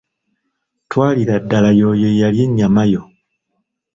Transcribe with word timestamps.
“Twalira 0.89 1.35
ddala 1.43 1.69
y’oyo 1.79 2.07
eyalya 2.13 2.43
ennyama 2.47 2.83
yo.” 2.91 3.01